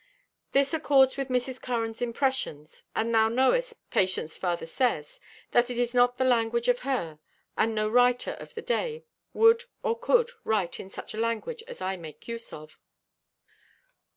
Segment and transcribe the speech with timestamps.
[0.51, 1.61] This accords with Mrs.
[1.61, 2.81] Curran's impressions.
[2.95, 5.19] And thou knowest, Patience farther says,
[5.51, 7.19] that it is not the language of her,
[7.55, 11.81] and no writer of thy day would or could write in such a language as
[11.83, 12.79] I make use of.